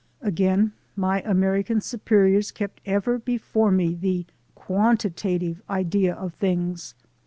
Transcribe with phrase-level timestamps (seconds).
[0.23, 4.25] Again, my American superiors kept ever before me the
[4.57, 6.95] qwantitvoe idea of things.